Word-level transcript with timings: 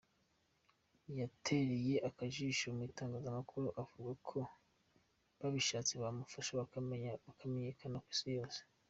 Yatereye 1.19 1.95
akajisho 2.09 2.65
mu 2.75 2.81
itangazamakuru 2.89 3.67
avuga 3.81 4.11
ko 4.27 4.39
babishatse 5.39 5.93
bamufasha 6.03 6.51
kumenyekana 7.35 7.97
ku 8.05 8.09
isi 8.15 8.29
yose. 8.37 8.59